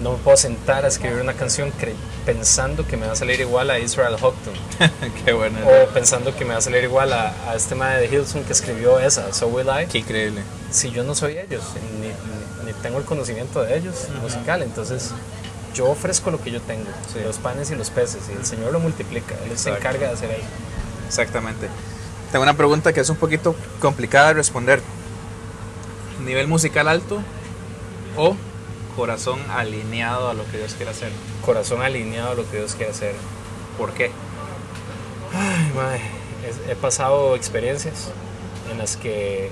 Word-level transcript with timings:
no 0.00 0.12
me 0.12 0.18
puedo 0.18 0.36
sentar 0.36 0.84
a 0.84 0.88
escribir 0.88 1.20
una 1.20 1.34
canción 1.34 1.72
pensando 2.24 2.86
que 2.86 2.96
me 2.96 3.06
va 3.06 3.12
a 3.12 3.16
salir 3.16 3.40
igual 3.40 3.70
a 3.70 3.78
Israel 3.78 4.16
Houghton. 4.20 4.54
Qué 5.24 5.32
bueno. 5.32 5.58
O 5.66 5.88
pensando 5.92 6.34
que 6.34 6.44
me 6.44 6.52
va 6.52 6.58
a 6.58 6.62
salir 6.62 6.84
igual 6.84 7.12
a, 7.12 7.54
este 7.54 7.74
man 7.74 7.98
de 7.98 8.06
Hilson 8.06 8.44
que 8.44 8.52
escribió 8.52 8.98
esa, 8.98 9.32
So 9.32 9.48
Will 9.48 9.66
I. 9.68 9.86
Qué 9.86 9.98
increíble. 9.98 10.42
Si 10.70 10.90
yo 10.90 11.04
no 11.04 11.14
soy 11.14 11.38
ellos, 11.38 11.62
ni, 12.00 12.72
tengo 12.82 12.98
el 12.98 13.04
conocimiento 13.04 13.62
de 13.62 13.76
ellos 13.76 14.06
musical, 14.22 14.62
entonces 14.62 15.10
yo 15.74 15.90
ofrezco 15.90 16.30
lo 16.30 16.40
que 16.40 16.50
yo 16.50 16.60
tengo, 16.60 16.88
los 17.24 17.38
panes 17.38 17.70
y 17.70 17.74
los 17.74 17.90
peces, 17.90 18.22
y 18.30 18.32
el 18.32 18.46
Señor 18.46 18.72
lo 18.72 18.80
multiplica, 18.80 19.34
Él 19.50 19.58
se 19.58 19.70
encarga 19.70 20.06
de 20.06 20.14
hacer 20.14 20.30
eso. 20.30 20.46
Exactamente. 21.06 21.68
Tengo 22.30 22.44
una 22.44 22.56
pregunta 22.56 22.92
que 22.92 23.00
es 23.00 23.10
un 23.10 23.16
poquito 23.16 23.56
complicada 23.80 24.28
de 24.28 24.34
responder. 24.34 24.80
¿Nivel 26.24 26.46
musical 26.46 26.86
alto 26.86 27.22
o 28.16 28.36
corazón 28.96 29.40
alineado 29.50 30.28
a 30.28 30.34
lo 30.34 30.44
que 30.50 30.58
Dios 30.58 30.74
quiere 30.74 30.90
hacer? 30.90 31.10
Corazón 31.44 31.82
alineado 31.82 32.30
a 32.30 32.34
lo 32.34 32.50
que 32.50 32.58
Dios 32.58 32.74
quiere 32.74 32.92
hacer. 32.92 33.14
¿Por 33.78 33.92
qué? 33.92 34.10
Ay, 35.32 35.72
madre. 35.74 36.00
he 36.68 36.74
pasado 36.74 37.36
experiencias 37.36 38.10
en 38.70 38.78
las 38.78 38.96
que 38.96 39.50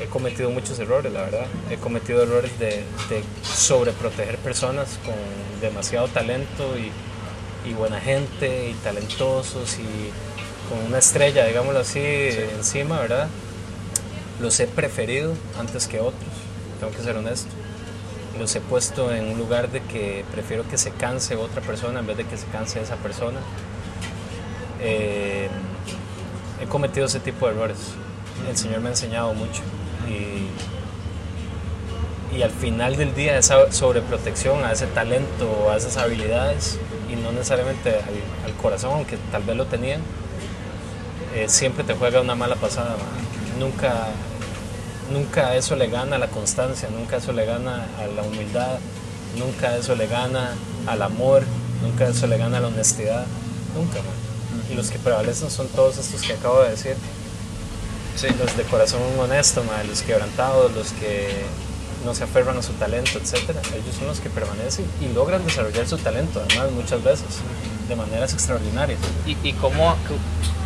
he 0.00 0.06
cometido 0.06 0.50
muchos 0.50 0.78
errores, 0.78 1.12
la 1.12 1.22
verdad. 1.22 1.46
He 1.70 1.76
cometido 1.76 2.22
errores 2.22 2.58
de, 2.58 2.84
de 3.08 3.22
sobreproteger 3.42 4.36
personas 4.38 4.98
con 5.04 5.14
demasiado 5.60 6.08
talento 6.08 6.76
y, 6.76 6.90
y, 7.68 7.74
buena 7.74 8.00
gente 8.00 8.70
y 8.70 8.74
talentosos 8.74 9.78
y 9.78 10.10
con 10.68 10.86
una 10.86 10.98
estrella, 10.98 11.46
digámoslo 11.46 11.80
así, 11.80 12.00
encima, 12.00 13.00
¿verdad? 13.00 13.28
Los 14.40 14.58
he 14.60 14.66
preferido 14.66 15.34
antes 15.58 15.86
que 15.86 16.00
otros, 16.00 16.30
tengo 16.80 16.92
que 16.92 17.02
ser 17.02 17.16
honesto. 17.16 17.50
Los 18.38 18.54
he 18.54 18.60
puesto 18.60 19.12
en 19.12 19.30
un 19.30 19.38
lugar 19.38 19.70
de 19.70 19.80
que 19.80 20.24
prefiero 20.32 20.68
que 20.68 20.76
se 20.76 20.90
canse 20.90 21.36
otra 21.36 21.62
persona 21.62 22.00
en 22.00 22.06
vez 22.06 22.16
de 22.16 22.24
que 22.24 22.36
se 22.36 22.46
canse 22.46 22.80
esa 22.80 22.96
persona. 22.96 23.38
Eh, 24.80 25.48
he 26.60 26.66
cometido 26.66 27.06
ese 27.06 27.20
tipo 27.20 27.46
de 27.46 27.54
errores. 27.54 27.78
El 28.48 28.56
Señor 28.56 28.80
me 28.80 28.88
ha 28.88 28.90
enseñado 28.90 29.32
mucho. 29.34 29.62
Y, 30.08 30.46
y 32.36 32.42
al 32.42 32.50
final 32.50 32.96
del 32.96 33.14
día 33.14 33.38
esa 33.38 33.72
sobreprotección 33.72 34.64
a 34.64 34.72
ese 34.72 34.86
talento, 34.86 35.70
a 35.70 35.76
esas 35.76 35.96
habilidades 35.96 36.78
y 37.10 37.16
no 37.16 37.32
necesariamente 37.32 37.96
al, 38.44 38.52
corazón, 38.60 38.92
aunque 38.94 39.16
tal 39.30 39.42
vez 39.42 39.56
lo 39.56 39.66
tenían, 39.66 40.00
eh, 41.34 41.48
siempre 41.48 41.84
te 41.84 41.94
juega 41.94 42.20
una 42.20 42.34
mala 42.34 42.56
pasada. 42.56 42.96
Nunca, 43.58 44.08
nunca 45.10 45.54
eso 45.54 45.76
le 45.76 45.88
gana 45.88 46.16
a 46.16 46.18
la 46.18 46.28
constancia, 46.28 46.88
nunca 46.90 47.16
eso 47.16 47.32
le 47.32 47.44
gana 47.44 47.86
a 47.98 48.06
la 48.06 48.22
humildad, 48.22 48.78
nunca 49.38 49.76
eso 49.76 49.94
le 49.94 50.06
gana 50.06 50.52
al 50.86 51.02
amor, 51.02 51.42
nunca 51.82 52.08
eso 52.08 52.26
le 52.26 52.38
gana 52.38 52.58
a 52.58 52.60
la 52.60 52.68
honestidad, 52.68 53.26
nunca. 53.74 53.98
Y 54.70 54.74
los 54.74 54.90
que 54.90 54.98
prevalecen 54.98 55.50
son 55.50 55.68
todos 55.68 55.98
estos 55.98 56.22
que 56.22 56.32
acabo 56.32 56.62
de 56.62 56.70
decir. 56.70 56.96
Los 58.38 58.56
de 58.56 58.62
corazón 58.64 59.02
honesto, 59.18 59.62
los 59.86 60.00
quebrantados, 60.00 60.72
los 60.72 60.92
que 60.92 61.28
no 62.04 62.14
se 62.14 62.24
aferran 62.24 62.56
a 62.56 62.62
su 62.62 62.72
talento, 62.74 63.18
etc. 63.18 63.50
Ellos 63.74 63.94
son 63.98 64.06
los 64.06 64.20
que 64.20 64.30
permanecen 64.30 64.86
y 65.02 65.12
logran 65.12 65.44
desarrollar 65.44 65.86
su 65.86 65.98
talento, 65.98 66.42
además, 66.48 66.70
muchas 66.72 67.02
veces, 67.02 67.26
de 67.88 67.96
maneras 67.96 68.32
extraordinarias. 68.32 68.98
¿Y, 69.26 69.36
y 69.46 69.52
cómo, 69.54 69.96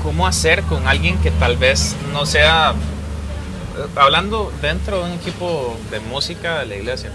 cómo 0.02 0.28
hacer 0.28 0.62
con 0.62 0.86
alguien 0.86 1.18
que 1.18 1.32
tal 1.32 1.56
vez 1.56 1.96
no 2.12 2.24
sea, 2.24 2.74
hablando 3.96 4.52
dentro 4.62 4.98
de 4.98 5.04
un 5.04 5.18
equipo 5.18 5.76
de 5.90 6.00
música 6.00 6.60
de 6.60 6.66
la 6.66 6.76
iglesia, 6.76 7.10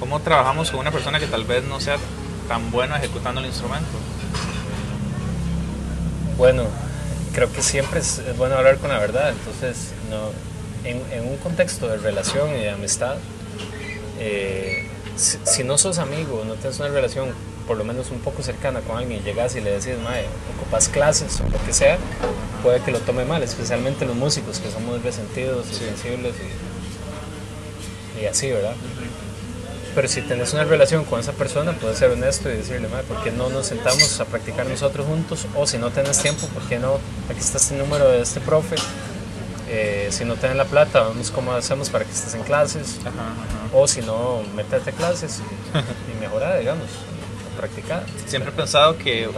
cómo 0.00 0.20
trabajamos 0.20 0.70
con 0.70 0.80
una 0.80 0.90
persona 0.90 1.18
que 1.18 1.26
tal 1.26 1.44
vez 1.44 1.64
no 1.64 1.80
sea 1.80 1.96
tan 2.48 2.70
buena 2.70 2.98
ejecutando 2.98 3.40
el 3.40 3.46
instrumento? 3.46 3.88
Bueno, 6.36 6.64
creo 7.32 7.52
que 7.52 7.62
siempre 7.62 8.00
es, 8.00 8.22
bueno 8.36 8.56
hablar 8.56 8.78
con 8.78 8.90
la 8.90 8.98
verdad. 8.98 9.30
Entonces, 9.30 9.92
no, 10.10 10.30
en, 10.88 11.28
un 11.28 11.36
contexto 11.38 11.88
de 11.88 11.96
relación 11.98 12.50
y 12.50 12.60
de 12.60 12.70
amistad, 12.70 13.16
eh, 14.18 14.88
si, 15.16 15.64
no 15.64 15.78
sos 15.78 15.98
amigo, 15.98 16.44
no 16.46 16.54
tienes 16.54 16.78
una 16.80 16.88
relación 16.88 17.30
por 17.66 17.76
lo 17.76 17.84
menos 17.84 18.10
un 18.10 18.20
poco 18.20 18.42
cercana 18.42 18.80
con 18.80 18.98
alguien 18.98 19.20
y 19.20 19.24
llegas 19.24 19.56
y 19.56 19.60
le 19.60 19.70
decís, 19.72 19.98
mae, 20.02 20.26
ocupas 20.56 20.88
clases 20.88 21.40
o 21.40 21.48
lo 21.48 21.64
que 21.64 21.72
sea, 21.72 21.98
puede 22.62 22.80
que 22.80 22.90
lo 22.90 22.98
tome 23.00 23.24
mal, 23.24 23.42
especialmente 23.42 24.04
los 24.04 24.16
músicos 24.16 24.58
que 24.58 24.70
somos 24.70 25.02
resentidos 25.02 25.66
y 25.70 25.74
sensibles 25.74 26.34
y, 28.18 28.22
y 28.22 28.26
así, 28.26 28.50
¿verdad? 28.50 28.74
Pero 29.94 30.08
si 30.08 30.22
tenés 30.22 30.52
una 30.52 30.64
relación 30.64 31.04
con 31.04 31.20
esa 31.20 31.32
persona, 31.32 31.72
puedes 31.72 31.98
ser 31.98 32.10
honesto 32.10 32.50
y 32.50 32.56
decirle, 32.56 32.88
¿por 33.06 33.22
qué 33.22 33.30
no 33.30 33.48
nos 33.48 33.66
sentamos 33.66 34.18
a 34.20 34.24
practicar 34.24 34.66
nosotros 34.66 35.06
juntos? 35.06 35.46
O 35.54 35.66
si 35.68 35.78
no 35.78 35.90
tenés 35.90 36.18
tiempo, 36.18 36.48
¿por 36.48 36.64
qué 36.64 36.80
no? 36.80 36.98
Aquí 37.30 37.38
está 37.38 37.58
este 37.58 37.76
número 37.76 38.08
de 38.10 38.20
este 38.20 38.40
profe. 38.40 38.74
Eh, 39.68 40.08
si 40.10 40.24
no 40.24 40.34
tenés 40.34 40.56
la 40.56 40.64
plata, 40.64 41.02
vamos 41.02 41.30
cómo 41.30 41.52
hacemos 41.52 41.90
para 41.90 42.04
que 42.04 42.10
estés 42.10 42.34
en 42.34 42.42
clases. 42.42 42.96
O 43.72 43.86
si 43.86 44.02
no, 44.02 44.42
métete 44.56 44.90
a 44.90 44.92
clases 44.92 45.40
y, 45.40 46.12
y 46.12 46.20
mejora, 46.20 46.56
digamos 46.56 46.88
practicar. 47.64 48.04
Siempre 48.26 48.52
he 48.52 48.54
pensado 48.54 48.98
que, 48.98 49.28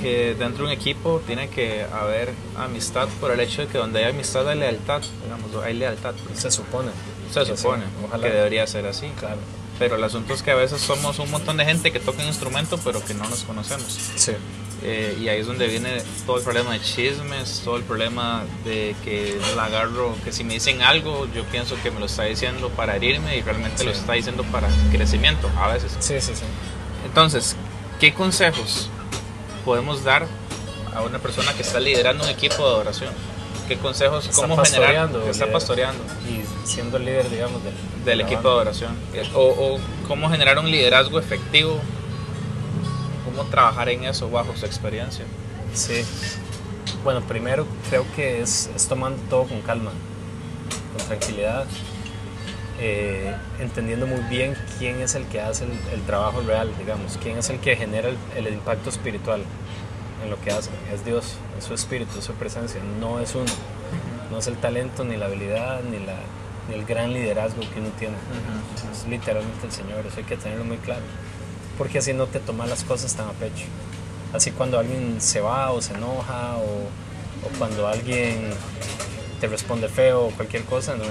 que 0.00 0.34
dentro 0.34 0.66
de 0.66 0.72
un 0.72 0.78
equipo 0.78 1.20
tiene 1.26 1.48
que 1.48 1.84
haber 1.92 2.32
amistad 2.56 3.08
por 3.20 3.30
el 3.30 3.40
hecho 3.40 3.62
de 3.62 3.68
que 3.68 3.78
donde 3.78 4.04
hay 4.04 4.10
amistad 4.10 4.48
hay 4.48 4.58
lealtad, 4.58 5.02
digamos, 5.22 5.64
hay 5.64 5.74
lealtad. 5.74 6.14
Se 6.34 6.50
supone. 6.50 6.90
Se 7.32 7.44
supone 7.56 7.84
que 8.20 8.30
debería 8.30 8.66
ser 8.66 8.86
así. 8.86 9.08
Claro. 9.18 9.38
Pero 9.78 9.96
el 9.96 10.04
asunto 10.04 10.34
es 10.34 10.42
que 10.42 10.52
a 10.52 10.54
veces 10.54 10.80
somos 10.80 11.18
un 11.18 11.30
montón 11.32 11.56
de 11.56 11.64
gente 11.64 11.90
que 11.90 11.98
toca 11.98 12.22
un 12.22 12.28
instrumento 12.28 12.78
pero 12.84 13.04
que 13.04 13.12
no 13.12 13.28
nos 13.28 13.42
conocemos. 13.42 13.98
Sí. 14.14 14.32
Eh, 14.84 15.18
y 15.20 15.28
ahí 15.28 15.40
es 15.40 15.46
donde 15.46 15.66
viene 15.66 16.02
todo 16.26 16.36
el 16.36 16.44
problema 16.44 16.72
de 16.72 16.80
chismes, 16.80 17.62
todo 17.64 17.76
el 17.76 17.82
problema 17.82 18.44
de 18.64 18.94
que 19.02 19.36
la 19.56 19.64
agarro, 19.64 20.14
que 20.22 20.30
si 20.30 20.44
me 20.44 20.54
dicen 20.54 20.82
algo, 20.82 21.26
yo 21.34 21.42
pienso 21.44 21.74
que 21.82 21.90
me 21.90 21.98
lo 21.98 22.06
está 22.06 22.24
diciendo 22.24 22.68
para 22.68 22.94
herirme 22.94 23.36
y 23.36 23.42
realmente 23.42 23.82
lo 23.82 23.90
está 23.90 24.12
diciendo 24.12 24.44
para 24.52 24.68
crecimiento 24.92 25.50
a 25.56 25.72
veces. 25.72 25.96
Sí, 25.98 26.20
sí, 26.20 26.34
sí. 26.34 26.44
Entonces, 27.06 27.56
¿qué 28.00 28.12
consejos 28.12 28.88
podemos 29.64 30.04
dar 30.04 30.26
a 30.94 31.02
una 31.02 31.18
persona 31.18 31.52
que 31.54 31.62
está 31.62 31.80
liderando 31.80 32.24
un 32.24 32.30
equipo 32.30 32.56
de 32.56 32.74
adoración? 32.74 33.12
¿Qué 33.68 33.78
consejos, 33.78 34.28
cómo 34.34 34.62
generar, 34.62 35.10
que 35.10 35.30
está 35.30 35.50
pastoreando? 35.50 36.02
Y 36.28 36.44
siendo 36.66 36.98
el 36.98 37.06
líder, 37.06 37.30
digamos, 37.30 37.62
del, 38.04 38.20
equipo 38.20 38.42
de 38.42 38.48
adoración. 38.48 38.94
O, 39.34 39.78
cómo 40.06 40.28
generar 40.28 40.58
un 40.58 40.70
liderazgo 40.70 41.18
efectivo, 41.18 41.80
cómo 43.24 43.48
trabajar 43.48 43.88
en 43.88 44.04
eso 44.04 44.28
bajo 44.30 44.54
su 44.54 44.66
experiencia. 44.66 45.24
Sí. 45.72 46.04
Bueno, 47.02 47.22
primero 47.22 47.66
creo 47.88 48.04
que 48.14 48.42
es, 48.42 48.70
es 48.76 48.86
tomando 48.86 49.20
todo 49.30 49.44
con 49.44 49.62
calma, 49.62 49.92
con 50.96 51.06
tranquilidad, 51.06 51.66
eh, 52.80 53.32
entendiendo 53.60 54.06
muy 54.06 54.20
bien 54.22 54.56
quién 54.78 55.00
es 55.00 55.14
el 55.14 55.24
que 55.26 55.40
hace 55.40 55.64
el, 55.92 56.02
trabajo 56.02 56.40
real, 56.40 56.70
digamos, 56.76 57.18
quién 57.22 57.38
es 57.38 57.48
el 57.50 57.60
que 57.60 57.76
genera 57.76 58.08
el, 58.34 58.48
impacto 58.48 58.90
espiritual 58.90 59.42
en 60.24 60.30
lo 60.30 60.40
que 60.40 60.50
hace. 60.50 60.70
Es 60.92 61.04
Dios, 61.04 61.36
es 61.56 61.64
su 61.64 61.74
espíritu, 61.74 62.18
es 62.18 62.24
su 62.24 62.32
presencia, 62.32 62.80
no 62.98 63.20
es 63.20 63.34
uno, 63.34 63.44
no 64.30 64.38
es 64.38 64.46
el 64.48 64.56
talento, 64.56 65.04
ni 65.04 65.16
la 65.16 65.26
habilidad, 65.26 65.82
ni, 65.84 66.04
la, 66.04 66.16
ni 66.68 66.74
el 66.74 66.84
gran 66.84 67.12
liderazgo 67.12 67.60
que 67.60 67.78
uno 67.78 67.90
tiene. 67.98 68.16
Es 68.92 69.06
literalmente 69.06 69.66
el 69.66 69.72
Señor, 69.72 70.04
eso 70.06 70.16
hay 70.16 70.24
que 70.24 70.36
tenerlo 70.36 70.64
muy 70.64 70.78
claro, 70.78 71.02
porque 71.78 71.98
así 71.98 72.12
no 72.12 72.26
te 72.26 72.40
tomas 72.40 72.68
las 72.68 72.82
cosas 72.82 73.14
tan 73.14 73.28
a 73.28 73.32
pecho. 73.32 73.66
Así 74.32 74.50
cuando 74.50 74.80
alguien 74.80 75.20
se 75.20 75.40
va 75.40 75.70
o 75.70 75.80
se 75.80 75.94
enoja 75.94 76.56
o, 76.56 76.88
o 77.46 77.58
cuando 77.58 77.86
alguien 77.86 78.50
te 79.40 79.46
responde 79.46 79.88
feo 79.88 80.26
o 80.26 80.30
cualquier 80.30 80.64
cosa, 80.64 80.96
no, 80.96 81.04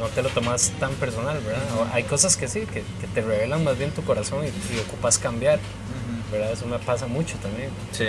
no 0.00 0.06
te 0.08 0.22
lo 0.22 0.30
tomas 0.30 0.72
tan 0.80 0.92
personal, 0.94 1.38
¿verdad? 1.44 1.62
Hay 1.92 2.04
cosas 2.04 2.36
que 2.36 2.48
sí, 2.48 2.60
que, 2.60 2.82
te 3.14 3.20
revelan 3.20 3.62
más 3.62 3.78
bien 3.78 3.90
tu 3.92 4.02
corazón 4.02 4.44
y, 4.44 4.78
ocupas 4.80 5.18
cambiar, 5.18 5.60
¿verdad? 6.32 6.52
Eso 6.52 6.66
me 6.66 6.78
pasa 6.78 7.06
mucho 7.06 7.36
también. 7.36 7.68
Sí. 7.92 8.06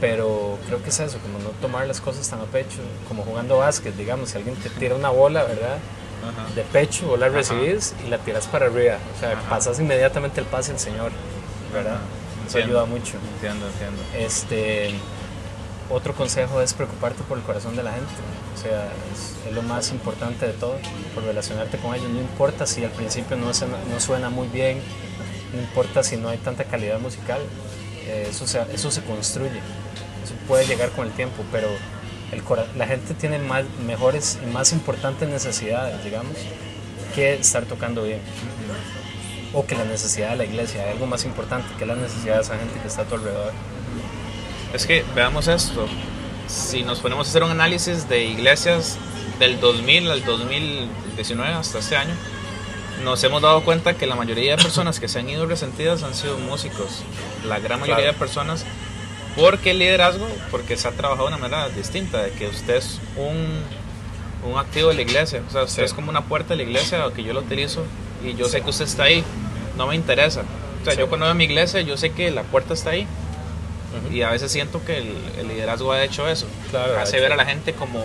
Pero 0.00 0.58
creo 0.66 0.82
que 0.82 0.90
es 0.90 1.00
eso, 1.00 1.18
como 1.18 1.38
no 1.40 1.50
tomar 1.60 1.86
las 1.86 2.00
cosas 2.00 2.28
tan 2.28 2.40
a 2.40 2.44
pecho, 2.44 2.78
como 3.08 3.24
jugando 3.24 3.58
básquet, 3.58 3.94
digamos, 3.96 4.30
si 4.30 4.38
alguien 4.38 4.54
te 4.56 4.70
tira 4.70 4.94
una 4.94 5.10
bola, 5.10 5.42
¿verdad? 5.44 5.78
De 6.54 6.62
pecho, 6.62 7.08
vos 7.08 7.18
la 7.18 7.28
recibís 7.28 7.94
y 8.04 8.08
la 8.08 8.18
tiras 8.18 8.46
para 8.46 8.66
arriba. 8.66 8.98
O 9.16 9.20
sea, 9.20 9.40
pasas 9.48 9.78
inmediatamente 9.80 10.40
el 10.40 10.46
pase 10.46 10.72
al 10.72 10.78
Señor, 10.78 11.10
¿verdad? 11.72 11.98
Eso 12.46 12.58
ayuda 12.58 12.84
mucho. 12.84 13.14
Entiendo, 13.34 13.66
entiendo. 13.66 14.02
Este, 14.16 14.94
otro 15.90 16.14
consejo 16.14 16.60
es 16.60 16.74
preocuparte 16.74 17.22
por 17.22 17.38
el 17.38 17.44
corazón 17.44 17.76
de 17.76 17.82
la 17.82 17.92
gente. 17.92 18.12
O 18.54 18.58
sea, 18.60 18.88
es, 19.12 19.52
lo 19.52 19.62
más 19.62 19.92
importante 19.92 20.46
de 20.46 20.52
todo, 20.52 20.76
por 21.14 21.24
relacionarte 21.24 21.78
con 21.78 21.94
ellos. 21.94 22.08
No 22.10 22.20
importa 22.20 22.66
si 22.66 22.84
al 22.84 22.90
principio 22.90 23.36
no 23.36 23.52
suena, 23.54 24.30
muy 24.30 24.48
bien, 24.48 24.80
no 25.54 25.60
importa 25.60 26.02
si 26.02 26.16
no 26.16 26.28
hay 26.28 26.38
tanta 26.38 26.64
calidad 26.64 26.98
musical, 26.98 27.40
eh, 28.06 28.28
eso, 28.30 28.46
se, 28.46 29.02
construye. 29.02 29.60
Eso 30.24 30.34
puede 30.48 30.66
llegar 30.66 30.90
con 30.90 31.06
el 31.06 31.12
tiempo, 31.12 31.44
pero 31.52 31.68
la 32.76 32.86
gente 32.86 33.14
tiene 33.14 33.38
más, 33.38 33.64
mejores 33.86 34.38
y 34.42 34.46
más 34.46 34.72
importantes 34.72 35.28
necesidades, 35.28 36.02
digamos, 36.04 36.36
que 37.14 37.34
estar 37.34 37.64
tocando 37.64 38.02
bien. 38.02 38.20
o 39.54 39.64
que 39.64 39.74
la 39.76 39.84
necesidad 39.84 40.30
de 40.30 40.36
la 40.36 40.44
iglesia, 40.44 40.90
algo 40.90 41.06
más 41.06 41.24
importante 41.24 41.68
que 41.78 41.86
la 41.86 41.94
necesidad 41.94 42.34
de 42.36 42.42
esa 42.42 42.58
gente 42.58 42.78
que 42.80 42.88
está 42.88 43.02
a 43.02 43.04
tu 43.04 43.14
alrededor. 43.14 43.52
Es 44.76 44.86
que 44.86 45.04
veamos 45.14 45.48
esto, 45.48 45.86
si 46.48 46.82
nos 46.82 46.98
ponemos 47.00 47.26
a 47.26 47.30
hacer 47.30 47.42
un 47.42 47.50
análisis 47.50 48.10
de 48.10 48.24
iglesias 48.24 48.98
del 49.38 49.58
2000 49.58 50.10
al 50.10 50.22
2019 50.22 51.54
hasta 51.54 51.78
este 51.78 51.96
año, 51.96 52.12
nos 53.02 53.24
hemos 53.24 53.40
dado 53.40 53.62
cuenta 53.64 53.94
que 53.94 54.06
la 54.06 54.16
mayoría 54.16 54.54
de 54.56 54.62
personas 54.62 55.00
que 55.00 55.08
se 55.08 55.18
han 55.20 55.30
ido 55.30 55.46
resentidas 55.46 56.02
han 56.02 56.14
sido 56.14 56.36
músicos. 56.36 57.02
La 57.48 57.58
gran 57.58 57.80
mayoría 57.80 58.04
Claro. 58.04 58.12
de 58.12 58.18
personas. 58.18 58.66
Porque 59.34 59.70
el 59.70 59.78
liderazgo, 59.78 60.28
porque 60.50 60.76
se 60.76 60.88
ha 60.88 60.92
trabajado 60.92 61.28
de 61.28 61.34
una 61.34 61.38
manera 61.48 61.68
distinta, 61.70 62.22
de 62.22 62.32
que 62.32 62.46
usted 62.46 62.76
es 62.76 63.00
un, 63.16 63.62
un 64.50 64.58
activo 64.58 64.88
de 64.90 64.94
la 64.96 65.02
iglesia. 65.02 65.42
O 65.48 65.50
sea, 65.52 65.62
usted 65.64 65.82
Sí. 65.82 65.86
es 65.86 65.94
como 65.94 66.10
una 66.10 66.24
puerta 66.26 66.50
de 66.50 66.56
la 66.56 66.62
iglesia 66.64 67.02
que 67.16 67.22
yo 67.22 67.32
lo 67.32 67.40
utilizo 67.40 67.82
y 68.22 68.34
yo 68.34 68.46
sé 68.46 68.60
que 68.60 68.68
usted 68.70 68.84
está 68.84 69.04
ahí. 69.04 69.24
No 69.78 69.86
me 69.86 69.94
interesa. 69.94 70.42
O 70.82 70.84
sea, 70.84 70.92
Sí. 70.94 70.98
yo 70.98 71.08
cuando 71.08 71.24
veo 71.26 71.34
mi 71.34 71.44
iglesia, 71.44 71.80
yo 71.80 71.96
sé 71.96 72.10
que 72.12 72.30
la 72.30 72.42
puerta 72.44 72.72
está 72.74 72.90
ahí. 72.90 73.06
Y 74.10 74.22
a 74.22 74.30
veces 74.30 74.50
siento 74.52 74.84
que 74.84 74.98
el, 74.98 75.14
el 75.38 75.48
liderazgo 75.48 75.92
ha 75.92 76.02
hecho 76.04 76.28
eso. 76.28 76.46
Claro, 76.70 76.96
ha 76.98 77.02
Hace 77.02 77.16
hecho- 77.16 77.22
ver 77.24 77.32
a 77.32 77.36
la 77.36 77.44
gente 77.46 77.72
como, 77.74 78.00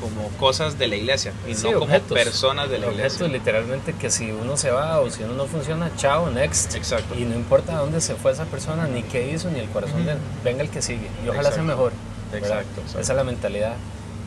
como 0.00 0.28
cosas 0.38 0.78
de 0.78 0.86
la 0.88 0.96
iglesia 0.96 1.32
y 1.48 1.54
Sí, 1.54 1.68
no 1.70 1.80
como 1.80 1.98
personas 1.98 2.70
de 2.70 2.78
la 2.78 2.86
Objetos 2.88 3.14
iglesia. 3.16 3.28
literalmente 3.38 3.92
que 3.94 4.10
si 4.10 4.30
uno 4.30 4.56
se 4.56 4.70
va 4.70 5.00
o 5.00 5.10
si 5.10 5.22
uno 5.24 5.34
no 5.34 5.46
funciona, 5.46 5.90
chao, 5.96 6.30
next. 6.30 6.74
Exacto. 6.74 7.14
Y 7.16 7.24
no 7.24 7.34
importa 7.34 7.76
dónde 7.78 8.00
se 8.00 8.14
fue 8.14 8.32
esa 8.32 8.44
persona, 8.44 8.86
ni 8.86 9.02
qué 9.02 9.30
hizo, 9.32 9.50
ni 9.50 9.58
el 9.60 9.68
corazón 9.70 10.04
de 10.06 10.14
venga 10.44 10.62
el 10.62 10.70
que 10.70 10.82
sigue. 10.82 11.08
Y 11.24 11.28
ojalá 11.28 11.50
sea 11.52 11.62
mejor. 11.62 11.92
Exacto, 12.32 12.80
exacto. 12.80 13.00
Esa 13.00 13.12
es 13.12 13.16
la 13.16 13.24
mentalidad. 13.24 13.74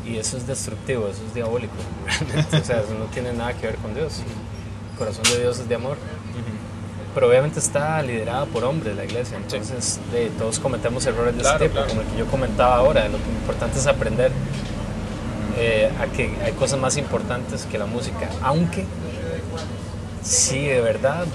Y 0.06 0.18
eso 0.18 0.36
es 0.36 0.48
destructivo, 0.48 1.08
eso 1.08 1.22
es 1.28 1.34
diabólico. 1.36 1.74
o 2.54 2.64
sea, 2.66 2.80
eso 2.82 2.94
no 2.98 3.06
tiene 3.14 3.34
nada 3.34 3.54
que 3.54 3.68
ver 3.68 3.76
con 3.76 3.94
Dios. 3.94 4.16
El 4.94 4.98
corazón 4.98 5.24
de 5.26 5.40
Dios 5.42 5.60
es 5.60 5.70
de 5.70 5.76
amor. 5.76 5.98
Pero 7.14 7.28
obviamente 7.28 7.60
está 7.60 8.02
liderada 8.02 8.46
por 8.46 8.64
hombres 8.64 8.96
la 8.96 9.04
iglesia, 9.04 9.36
entonces 9.38 10.00
de, 10.14 10.30
todos 10.30 10.60
cometemos 10.60 11.06
errores 11.06 11.36
de 11.36 11.42
Claro, 11.42 11.58
ese 11.58 11.66
tipo, 11.66 11.74
claro. 11.76 11.90
como 11.90 12.02
el 12.02 12.08
que 12.08 12.18
yo 12.18 12.26
comentaba 12.28 12.76
ahora, 12.78 13.08
lo 13.10 13.18
importante 13.18 13.80
es 13.80 13.88
aprender 13.88 14.32
eh, 15.58 15.92
a 16.00 16.06
que 16.08 16.34
hay 16.44 16.54
cosas 16.54 16.80
más 16.80 16.96
importantes 16.98 17.66
que 17.70 17.78
la 17.78 17.86
música, 17.86 18.30
aunque 18.42 18.86
si 20.24 20.68
de 20.68 20.80
verdad 20.82 21.26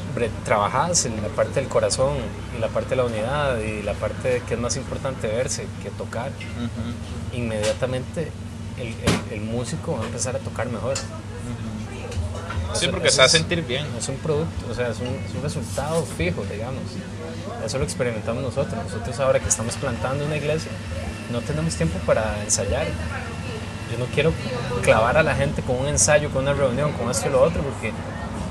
trabajas 0.45 1.07
en 1.07 1.21
la 1.21 1.29
parte 1.29 1.61
del 1.61 1.69
corazón 1.69 2.15
y 2.57 2.61
la 2.61 2.69
parte 2.69 2.91
de 2.91 2.97
la 2.97 3.05
unidad 3.05 3.59
y 3.59 3.83
la 3.83 3.95
parte 3.95 4.43
que 4.49 4.55
es 4.55 4.61
más 4.61 4.77
importante 4.77 5.27
verse 5.27 5.67
que 5.83 5.91
tocar, 5.91 6.29
Ujú. 6.31 7.37
inmediatamente 7.37 8.31
el, 8.79 8.87
el- 8.89 9.33
el 9.33 9.41
músico 9.41 9.97
va 9.97 10.03
a 10.05 10.07
empezar 10.07 10.37
a 10.37 10.39
tocar 10.39 10.69
mejor. 10.69 10.95
Sí, 12.79 12.89
porque 12.89 13.11
se 13.11 13.19
va 13.19 13.25
a 13.25 13.29
sentir 13.29 13.63
bien. 13.63 13.87
Es 13.99 14.09
un 14.09 14.17
producto, 14.17 14.67
o 14.71 14.75
sea, 14.75 14.89
es 14.89 14.99
un, 15.01 15.07
es 15.09 15.35
un 15.35 15.43
resultado 15.43 16.05
fijo, 16.17 16.45
digamos. 16.51 16.83
Eso 17.65 17.79
lo 17.79 17.85
experimentamos 17.85 18.43
nosotros. 18.43 18.75
Nosotros 18.85 19.19
ahora 19.21 19.41
que 19.41 19.49
estamos 19.49 19.75
plantando 19.77 20.25
una 20.25 20.37
iglesia, 20.37 20.71
no 21.33 21.41
tenemos 21.41 21.75
tiempo 21.75 21.99
para 22.07 22.43
ensayar. 22.45 22.87
Yo 23.91 23.99
no 23.99 24.07
quiero 24.15 24.33
clavar 24.83 25.17
a 25.17 25.23
la 25.23 25.35
gente 25.35 25.63
con 25.63 25.77
un 25.77 25.87
ensayo, 25.87 26.31
con 26.31 26.43
una 26.43 26.53
reunión, 26.55 26.93
con 26.93 27.11
esto 27.11 27.29
y 27.29 27.33
lo 27.33 27.43
otro, 27.43 27.63
porque 27.63 27.93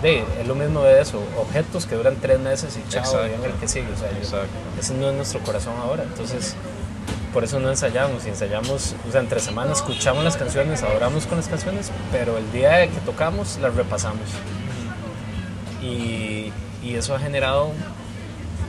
de, 0.01 0.23
es 0.41 0.47
lo 0.47 0.55
mismo 0.55 0.81
de 0.83 1.01
eso. 1.01 1.21
Objetos 1.37 1.85
que 1.85 1.95
duran 1.95 2.15
tres 2.21 2.39
meses 2.39 2.77
y 2.77 2.89
chao, 2.89 3.03
venga 3.23 3.47
el 3.47 3.53
que 3.53 3.67
sigue. 3.67 3.87
O 3.93 3.97
sea, 3.97 4.09
yo- 4.11 4.19
ese 4.79 4.93
no 4.93 5.09
es 5.09 5.15
nuestro 5.15 5.39
corazón 5.41 5.73
ahora. 5.81 6.03
Entonces, 6.03 6.55
por 7.35 7.43
eso 7.43 7.59
no 7.59 7.69
ensayamos. 7.69 8.25
Y 8.25 8.29
ensayamos, 8.29 8.95
o 9.07 9.11
sea, 9.11 9.19
entre 9.21 9.39
semanas 9.41 9.77
escuchamos 9.79 10.23
las 10.23 10.37
canciones, 10.37 10.81
adoramos 10.81 11.27
con 11.27 11.37
las 11.37 11.47
canciones, 11.49 11.91
pero 12.11 12.37
el 12.39 12.51
día 12.51 12.87
que 12.87 12.99
tocamos 13.01 13.59
las 13.61 13.75
repasamos. 13.75 14.27
Y, 15.83 16.51
y 16.83 16.95
eso 16.95 17.13
ha 17.15 17.19
generado 17.19 17.71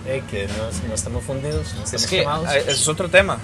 eh, 0.07 0.23
que 0.31 0.49
no, 0.49 0.89
no 0.89 0.95
estamos 0.95 1.25
fundidos, 1.25 1.75
no 1.75 1.85
estamos 1.85 1.95
Es 1.95 2.07
que 2.07 2.19
quemados. 2.19 2.53
eh, 2.55 2.65
es 2.69 2.89
otro 2.89 3.09
tema. 3.09 3.39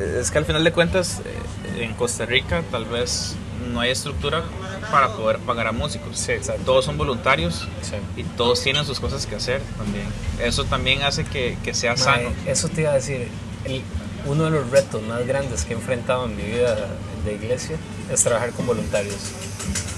Es 0.00 0.30
que 0.30 0.38
al 0.38 0.44
final 0.46 0.64
de 0.64 0.72
cuentas, 0.72 1.20
eh, 1.24 1.82
en 1.84 1.94
Costa 1.94 2.26
Rica 2.26 2.62
tal 2.70 2.86
vez 2.86 3.34
no 3.72 3.80
hay 3.80 3.90
estructura 3.90 4.42
para 4.90 5.12
poder 5.12 5.38
pagar 5.38 5.68
a 5.68 5.72
músicos. 5.72 6.18
Sí. 6.18 6.32
Todos 6.64 6.84
son 6.84 6.98
voluntarios 6.98 7.68
Sí. 7.82 7.96
y 8.16 8.24
todos 8.24 8.60
tienen 8.62 8.84
sus 8.84 8.98
cosas 8.98 9.26
que 9.26 9.36
hacer 9.36 9.60
también. 9.76 10.06
Eso 10.40 10.64
también 10.64 11.02
hace 11.02 11.24
que, 11.24 11.56
que 11.62 11.72
sea 11.74 11.90
Mae, 11.92 11.98
sano. 11.98 12.30
Eso 12.46 12.68
te 12.68 12.80
iba 12.80 12.90
a 12.90 12.94
decir, 12.94 13.28
el- 13.64 13.82
uno 14.26 14.44
de 14.44 14.50
los 14.50 14.70
retos 14.70 15.02
más 15.02 15.26
grandes 15.26 15.64
que 15.64 15.72
he 15.72 15.76
enfrentado 15.76 16.26
en 16.26 16.36
mi 16.36 16.42
vida 16.42 16.76
de 17.24 17.34
iglesia 17.34 17.76
es 18.12 18.22
trabajar 18.22 18.50
con 18.52 18.66
voluntarios. 18.66 19.16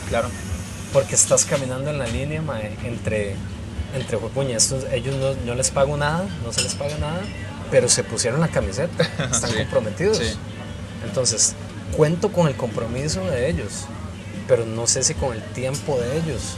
Claro. 0.09 0.29
Porque 0.93 1.15
estás 1.15 1.45
caminando 1.45 1.91
en 1.91 1.99
la 1.99 2.07
línea 2.07 2.41
mae, 2.41 2.77
entre, 2.85 3.35
entre 3.95 4.17
puña, 4.19 4.57
estos, 4.57 4.85
ellos 4.93 5.15
no, 5.17 5.35
no 5.45 5.55
les 5.55 5.71
pago 5.71 5.97
nada, 5.97 6.27
no 6.45 6.53
se 6.53 6.63
les 6.63 6.75
paga 6.75 6.97
nada, 6.99 7.21
pero 7.71 7.89
se 7.89 8.05
pusieron 8.05 8.41
la 8.41 8.49
camiseta, 8.49 9.03
están 9.33 9.51
Sí, 9.51 9.57
comprometidos. 9.59 10.19
sí. 10.19 10.35
Entonces, 11.05 11.55
cuento 11.97 12.31
con 12.33 12.47
el 12.47 12.55
compromiso 12.57 13.25
de 13.25 13.51
ellos, 13.51 13.87
pero 14.47 14.65
no 14.65 14.87
sé 14.87 15.03
si 15.03 15.15
con 15.15 15.33
el 15.35 15.43
tiempo 15.43 15.99
de 15.99 16.17
ellos. 16.19 16.57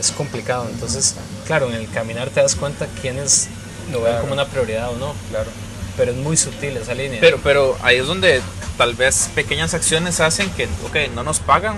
Es 0.00 0.10
complicado. 0.10 0.68
Entonces, 0.70 1.14
claro, 1.46 1.68
en 1.68 1.74
el 1.74 1.88
caminar 1.90 2.30
te 2.30 2.40
das 2.40 2.56
cuenta 2.56 2.86
quiénes 3.00 3.48
lo 3.92 3.98
ven 4.00 4.06
Claro. 4.12 4.20
como 4.22 4.32
una 4.32 4.46
prioridad 4.46 4.90
o 4.90 4.96
no, 4.96 5.14
Claro. 5.30 5.50
Pero 5.96 6.10
es 6.12 6.16
muy 6.16 6.36
sutil 6.36 6.76
esa 6.76 6.94
línea. 6.94 7.20
Pero, 7.20 7.38
pero 7.42 7.76
ahí 7.82 7.96
es 7.98 8.06
donde 8.06 8.40
tal 8.76 8.94
vez 8.94 9.30
pequeñas 9.34 9.74
acciones 9.74 10.20
hacen 10.20 10.50
que, 10.50 10.64
ok, 10.86 11.14
no 11.14 11.22
nos 11.22 11.40
pagan, 11.40 11.76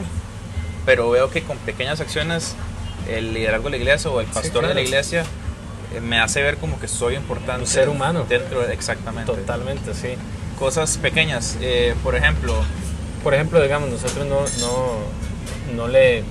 pero 0.85 1.11
veo 1.11 1.31
que 1.31 1.43
con 1.43 1.59
pequeñas 1.59 2.01
acciones 2.01 2.55
el 3.09 3.35
liderazgo 3.35 3.65
de 3.65 3.71
la 3.73 3.77
iglesia 3.77 4.11
o 4.11 4.21
el 4.21 4.27
pastor 4.27 4.63
de 4.63 4.69
la 4.69 4.75
claro. 4.75 4.81
iglesia 4.81 5.25
eh, 5.95 6.01
me 6.01 6.19
hace 6.19 6.43
ver 6.43 6.57
como 6.57 6.81
que 6.81 6.89
soy 6.89 7.15
importante. 7.15 7.63
Un 7.63 7.67
ser 7.67 7.89
humano. 7.89 8.25
Dentro 8.29 8.61
de, 8.61 8.73
exactamente. 8.73 9.33
Totalmente, 9.33 9.95
sí. 9.95 10.15
Cosas 10.59 10.97
pequeñas. 10.99 11.57
eh, 11.61 11.95
por 12.03 12.17
ejemplo, 12.17 12.55
Por 13.23 13.35
ejemplo, 13.35 13.61
digamos, 13.61 13.91
nosotros 13.91 14.25
no, 14.27 14.41
no, 14.61 15.75
no 15.75 15.89
le 15.89 16.23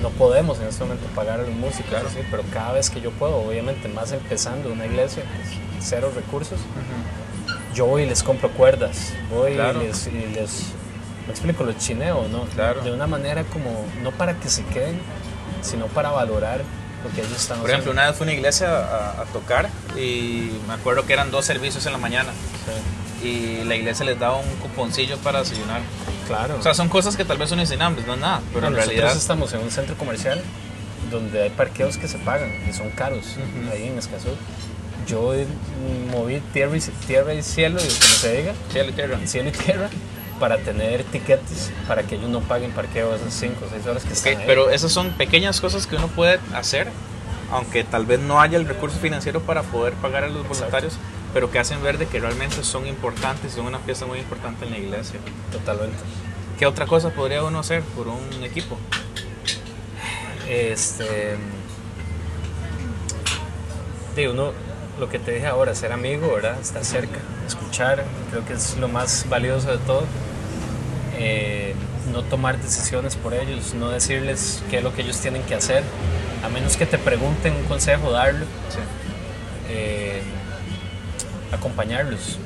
no 0.00 0.10
podemos 0.10 0.58
en 0.58 0.66
este 0.66 0.82
momento 0.82 1.06
pagar 1.14 1.38
a 1.38 1.42
los 1.44 1.54
músicos, 1.54 1.94
así, 1.94 2.18
pero 2.30 2.42
cada 2.52 2.72
vez 2.72 2.90
que 2.90 3.00
yo 3.00 3.12
puedo, 3.12 3.36
obviamente 3.36 3.88
más 3.88 4.10
empezando 4.10 4.72
una 4.72 4.86
iglesia, 4.86 5.22
pues, 5.36 5.56
cero 5.80 6.10
recursos, 6.14 6.58
yo 7.74 7.86
voy 7.86 8.02
y 8.02 8.06
les 8.06 8.22
compro 8.22 8.50
cuerdas, 8.50 9.12
voy 9.30 9.54
Claro. 9.54 9.82
y 9.82 9.86
les, 9.86 10.06
y 10.06 10.10
les- 10.34 10.62
me 11.26 11.30
explico, 11.32 11.64
los 11.64 11.78
chineo, 11.78 12.26
¿no? 12.28 12.44
Claro. 12.46 12.82
De 12.82 12.92
una 12.92 13.06
manera 13.06 13.44
como, 13.44 13.84
no 14.02 14.10
para 14.12 14.34
que 14.34 14.48
se 14.48 14.64
queden, 14.64 15.00
sino 15.62 15.86
para 15.86 16.10
valorar 16.10 16.60
lo 17.04 17.10
que 17.10 17.20
ellos 17.20 17.32
están 17.36 17.58
por 17.60 17.70
ejemplo, 17.70 17.92
haciendo. 17.92 18.00
una 18.02 18.06
vez 18.10 18.16
fui 18.16 18.24
a 18.24 18.28
una 18.30 18.32
iglesia 18.34 18.68
a, 18.76 19.22
a 19.22 19.24
tocar 19.32 19.68
y 19.96 20.50
me 20.68 20.74
acuerdo 20.74 21.04
que 21.06 21.12
eran 21.12 21.30
dos 21.30 21.44
servicios 21.44 21.84
en 21.86 21.92
la 21.92 21.98
mañana 21.98 22.30
Sí, 23.20 23.28
y 23.28 23.64
la 23.64 23.74
iglesia 23.76 24.04
les 24.04 24.18
daba 24.18 24.36
un 24.36 24.48
cuponcillo 24.56 25.16
para 25.18 25.40
desayunar. 25.40 25.80
claro. 26.26 26.56
O 26.58 26.62
sea, 26.62 26.74
son 26.74 26.88
cosas 26.88 27.16
que 27.16 27.24
tal 27.24 27.38
vez 27.38 27.50
uno 27.52 27.60
dice, 27.60 27.76
no, 27.76 27.88
es 27.90 28.06
nada, 28.18 28.40
pero 28.52 28.66
en 28.66 28.72
nosotros 28.74 28.86
realidad... 28.96 29.16
estamos 29.16 29.52
en 29.52 29.60
un 29.60 29.70
centro 29.70 29.96
comercial 29.96 30.40
donde 31.10 31.42
hay 31.42 31.50
parqueos 31.50 31.96
que 31.98 32.08
se 32.08 32.18
pagan 32.18 32.50
y 32.68 32.72
son 32.72 32.90
caros, 32.90 33.36
ahí 33.72 33.86
en 33.88 33.98
Escazú. 33.98 34.30
Yo 35.06 35.32
moví 36.10 36.40
tierra 36.52 36.76
y, 36.76 36.80
tierra 37.06 37.34
y 37.34 37.42
cielo, 37.42 37.78
como 37.78 37.90
se 37.92 38.36
diga, 38.36 38.54
Cielo 38.70 38.90
y 38.90 38.92
tierra. 38.92 39.18
cielo 39.26 39.48
y 39.48 39.52
tierra, 39.52 39.88
para 40.38 40.58
tener 40.58 41.04
tiquetes 41.04 41.70
para 41.86 42.02
que 42.02 42.16
ellos 42.16 42.28
no 42.30 42.40
paguen 42.40 42.72
parqueo 42.72 43.14
esas 43.14 43.32
5 43.34 43.64
o 43.64 43.68
6 43.70 43.86
horas 43.86 44.02
que 44.02 44.08
Ok, 44.10 44.14
están 44.16 44.36
ahí. 44.38 44.44
pero 44.46 44.70
esas 44.70 44.90
son 44.92 45.10
pequeñas 45.12 45.60
cosas 45.60 45.86
que 45.86 45.96
uno 45.96 46.08
puede 46.08 46.40
hacer, 46.54 46.88
aunque 47.50 47.84
tal 47.84 48.06
vez 48.06 48.20
no 48.20 48.40
haya 48.40 48.58
el 48.58 48.66
recurso 48.66 48.98
financiero 48.98 49.40
para 49.40 49.62
poder 49.62 49.94
pagar 49.94 50.24
a 50.24 50.28
los 50.28 50.46
voluntarios, 50.48 50.94
pero 51.34 51.50
que 51.50 51.58
hacen 51.58 51.82
ver 51.82 51.98
de 51.98 52.06
que 52.06 52.18
realmente 52.20 52.62
son 52.64 52.86
importantes 52.86 53.52
y 53.52 53.56
son 53.56 53.66
una 53.66 53.78
pieza 53.78 54.06
muy 54.06 54.18
importante 54.18 54.64
en 54.64 54.72
la 54.72 54.78
iglesia. 54.78 55.18
Totalmente. 55.52 55.96
¿Qué 56.58 56.66
otra 56.66 56.86
cosa 56.86 57.10
podría 57.10 57.42
uno 57.44 57.58
hacer 57.60 57.82
por 57.82 58.08
un 58.08 58.42
equipo? 58.44 58.78
Este. 60.48 61.36
Digo, 64.16 64.32
uno, 64.32 64.52
lo 65.02 65.08
que 65.08 65.18
te 65.18 65.32
dije 65.32 65.46
ahora, 65.48 65.74
ser 65.74 65.90
amigo, 65.90 66.32
¿verdad? 66.32 66.60
Estar 66.60 66.84
cerca, 66.84 67.18
escuchar, 67.44 68.04
creo 68.30 68.46
que 68.46 68.52
es 68.52 68.76
lo 68.78 68.86
más 68.86 69.26
valioso 69.28 69.72
de 69.72 69.78
todo. 69.78 70.04
Eh, 71.18 71.74
no 72.12 72.22
tomar 72.22 72.56
decisiones 72.62 73.16
por 73.16 73.34
ellos, 73.34 73.74
no 73.74 73.90
decirles 73.90 74.62
qué 74.70 74.78
es 74.78 74.84
lo 74.84 74.94
que 74.94 75.02
ellos 75.02 75.18
tienen 75.18 75.42
que 75.42 75.56
hacer, 75.56 75.82
a 76.44 76.48
menos 76.48 76.76
que 76.76 76.86
te 76.86 76.98
pregunten 76.98 77.52
un 77.56 77.64
consejo, 77.64 78.12
darlo, 78.12 78.46
eh, 79.68 80.22
acompañarlos 81.50 82.38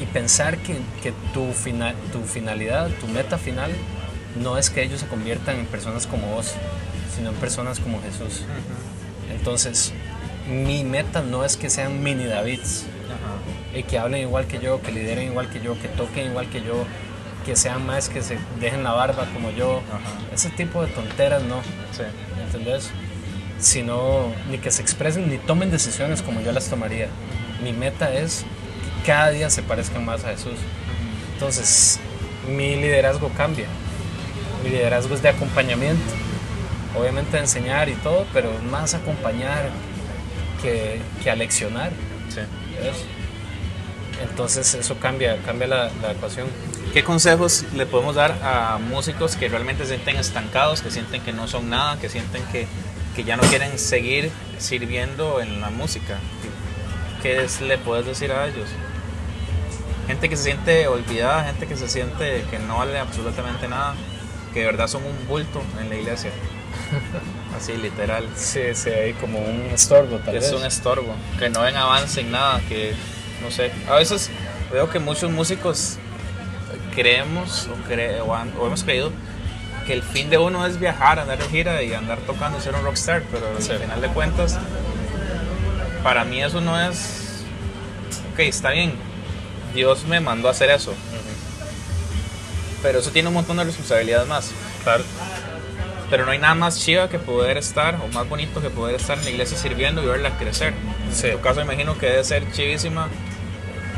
y, 0.00 0.02
y 0.02 0.06
pensar 0.06 0.58
que, 0.58 0.76
que 1.04 1.12
tu, 1.32 1.52
fina- 1.52 1.94
tu 2.12 2.20
finalidad, 2.22 2.88
tu 3.00 3.06
meta 3.06 3.38
final, 3.38 3.70
no 4.42 4.58
es 4.58 4.70
que 4.70 4.82
ellos 4.82 4.98
se 5.00 5.06
conviertan 5.06 5.56
en 5.60 5.66
personas 5.66 6.08
como 6.08 6.26
vos, 6.34 6.52
sino 7.14 7.30
en 7.30 7.36
personas 7.36 7.78
como 7.78 8.00
Jesús. 8.02 8.42
Entonces, 9.32 9.92
mi 10.48 10.84
meta 10.84 11.22
no 11.22 11.44
es 11.44 11.56
que 11.56 11.70
sean 11.70 12.02
mini 12.02 12.24
Davids, 12.24 12.84
y 13.74 13.82
que 13.82 13.98
hablen 13.98 14.22
igual 14.22 14.46
que 14.46 14.58
yo, 14.60 14.80
que 14.80 14.92
lideren 14.92 15.30
igual 15.30 15.48
que 15.48 15.60
yo, 15.60 15.78
que 15.80 15.88
toquen 15.88 16.26
igual 16.26 16.48
que 16.48 16.62
yo, 16.62 16.84
que 17.44 17.56
sean 17.56 17.84
más, 17.86 18.08
que 18.08 18.22
se 18.22 18.38
dejen 18.60 18.84
la 18.84 18.92
barba 18.92 19.26
como 19.32 19.50
yo. 19.50 19.82
Ajá. 19.88 20.34
Ese 20.34 20.50
tipo 20.50 20.82
de 20.84 20.92
tonteras 20.92 21.42
no, 21.42 21.60
Sí. 21.92 22.02
¿entendés? 22.44 22.90
sino 23.58 24.32
ni 24.50 24.58
que 24.58 24.70
se 24.70 24.82
expresen 24.82 25.30
ni 25.30 25.38
tomen 25.38 25.70
decisiones 25.70 26.22
como 26.22 26.40
yo 26.40 26.52
las 26.52 26.68
tomaría. 26.68 27.08
Mi 27.62 27.72
meta 27.72 28.12
es 28.12 28.44
que 29.02 29.06
cada 29.06 29.30
día 29.30 29.48
se 29.48 29.62
parezcan 29.62 30.04
más 30.04 30.24
a 30.24 30.30
Jesús. 30.30 30.58
Entonces, 31.34 31.98
mi 32.48 32.76
liderazgo 32.76 33.30
cambia. 33.30 33.66
Mi 34.62 34.70
liderazgo 34.70 35.14
es 35.14 35.22
de 35.22 35.28
acompañamiento. 35.28 36.02
Obviamente 36.98 37.36
de 37.36 37.44
enseñar 37.44 37.88
y 37.88 37.94
todo, 37.94 38.26
pero 38.32 38.50
más 38.70 38.94
acompañar 38.94 39.70
que, 40.64 41.00
que 41.22 41.30
aleccionar. 41.30 41.90
Sí. 42.28 42.40
Eso. 42.80 43.04
Entonces 44.22 44.74
eso 44.74 44.96
cambia, 44.98 45.36
cambia 45.44 45.66
la, 45.66 45.90
la 46.02 46.12
ecuación. 46.12 46.46
¿Qué 46.92 47.02
consejos 47.02 47.64
le 47.74 47.84
podemos 47.86 48.14
dar 48.14 48.32
a 48.42 48.78
músicos 48.78 49.36
que 49.36 49.48
realmente 49.48 49.82
se 49.84 49.90
sienten 49.90 50.16
estancados, 50.16 50.80
que 50.82 50.90
sienten 50.90 51.20
que 51.22 51.32
no 51.32 51.48
son 51.48 51.68
nada, 51.68 51.98
que 51.98 52.08
sienten 52.08 52.42
que, 52.52 52.66
que 53.16 53.24
ya 53.24 53.36
no 53.36 53.42
quieren 53.42 53.78
seguir 53.78 54.30
sirviendo 54.58 55.40
en 55.40 55.60
la 55.60 55.70
música? 55.70 56.18
¿Qué 57.22 57.42
es- 57.44 57.60
le 57.60 57.76
puedes 57.78 58.06
decir 58.06 58.30
a 58.32 58.46
ellos? 58.46 58.68
Gente 60.06 60.28
que 60.28 60.36
se 60.36 60.44
siente 60.44 60.86
olvidada, 60.86 61.44
gente 61.44 61.66
que 61.66 61.76
se 61.76 61.88
siente 61.88 62.44
que 62.50 62.58
no 62.58 62.78
vale 62.78 62.98
absolutamente 62.98 63.66
nada, 63.68 63.94
que 64.52 64.60
de 64.60 64.66
verdad 64.66 64.86
son 64.86 65.02
un 65.04 65.26
bulto 65.26 65.62
en 65.80 65.88
la 65.88 65.96
iglesia. 65.96 66.30
Así, 67.56 67.76
literal. 67.76 68.28
Sí, 68.36 68.60
sí, 68.74 68.90
hay 68.90 69.12
como 69.14 69.38
un 69.38 69.70
estorbo 69.72 70.16
tal 70.18 70.26
que 70.34 70.40
vez. 70.40 70.44
es 70.48 70.52
un 70.52 70.64
estorbo, 70.64 71.14
que 71.38 71.48
no 71.50 71.62
ven 71.62 71.76
avance 71.76 72.20
en 72.20 72.30
nada, 72.32 72.60
que 72.68 72.94
no 73.42 73.50
sé. 73.50 73.70
A 73.88 73.94
veces 73.96 74.30
veo 74.72 74.90
que 74.90 74.98
muchos 74.98 75.30
músicos 75.30 75.96
creemos 76.94 77.68
o, 77.68 77.90
cre- 77.90 78.20
o, 78.26 78.34
han- 78.34 78.52
o 78.58 78.66
hemos 78.66 78.82
creído 78.84 79.10
que 79.86 79.92
el 79.92 80.02
fin 80.02 80.30
de 80.30 80.38
uno 80.38 80.66
es 80.66 80.78
viajar, 80.80 81.18
andar 81.18 81.38
de 81.38 81.44
gira 81.48 81.82
y 81.82 81.92
andar 81.92 82.18
tocando 82.20 82.58
y 82.58 82.60
ser 82.60 82.74
un 82.74 82.82
rockstar, 82.84 83.22
pero 83.30 83.46
Sí. 83.60 83.70
al 83.72 83.78
final 83.80 84.00
de 84.00 84.08
cuentas, 84.08 84.58
para 86.02 86.24
mí 86.24 86.42
eso 86.42 86.60
no 86.60 86.80
es. 86.80 87.42
Ok, 88.32 88.40
está 88.40 88.70
bien, 88.70 88.94
Dios 89.74 90.04
me 90.06 90.20
mandó 90.20 90.48
a 90.48 90.52
hacer 90.52 90.70
eso, 90.70 90.94
pero 92.82 92.98
eso 92.98 93.10
tiene 93.10 93.28
un 93.28 93.34
montón 93.34 93.56
de 93.58 93.64
responsabilidades 93.64 94.26
más. 94.28 94.50
Claro. 94.82 95.04
Pero 96.14 96.26
no 96.26 96.30
hay 96.30 96.38
nada 96.38 96.54
más 96.54 96.78
chiva 96.78 97.08
que 97.08 97.18
poder 97.18 97.58
estar, 97.58 97.96
o 97.96 98.06
más 98.14 98.28
bonito 98.28 98.62
que 98.62 98.70
poder 98.70 98.94
estar 98.94 99.18
en 99.18 99.24
la 99.24 99.30
iglesia 99.30 99.58
sirviendo 99.58 100.00
y 100.00 100.06
verla 100.06 100.38
crecer. 100.38 100.72
Sí. 101.12 101.26
En 101.26 101.32
tu 101.32 101.40
caso, 101.40 101.60
imagino 101.60 101.98
que 101.98 102.06
debe 102.06 102.22
ser 102.22 102.48
chivísima 102.52 103.08